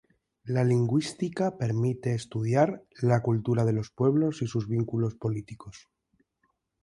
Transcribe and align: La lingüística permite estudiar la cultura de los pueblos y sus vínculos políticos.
La 0.45 0.63
lingüística 0.63 1.59
permite 1.59 2.15
estudiar 2.15 2.83
la 3.03 3.21
cultura 3.21 3.65
de 3.65 3.73
los 3.73 3.91
pueblos 3.91 4.41
y 4.41 4.47
sus 4.47 4.67
vínculos 4.67 5.13
políticos. 5.13 5.89